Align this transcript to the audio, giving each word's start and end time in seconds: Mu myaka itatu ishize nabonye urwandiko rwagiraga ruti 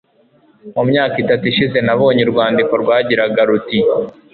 Mu 0.75 0.83
myaka 0.89 1.15
itatu 1.23 1.43
ishize 1.51 1.77
nabonye 1.87 2.21
urwandiko 2.23 2.73
rwagiraga 2.83 3.41
ruti 3.49 3.79